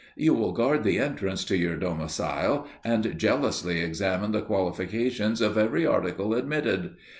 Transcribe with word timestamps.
You 0.15 0.33
will 0.33 0.51
guard 0.51 0.83
the 0.83 0.97
entrance 0.97 1.45
to 1.45 1.55
your 1.55 1.75
domicile 1.75 2.65
and 2.83 3.13
jealously 3.19 3.81
examine 3.81 4.31
the 4.31 4.41
qualifications 4.41 5.41
of 5.41 5.59
every 5.59 5.85
article 5.85 6.33
admitted. 6.33 6.95